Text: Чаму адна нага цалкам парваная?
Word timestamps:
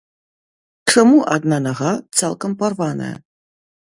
Чаму 0.93 1.19
адна 1.35 1.59
нага 1.67 1.91
цалкам 2.21 2.51
парваная? 2.61 3.13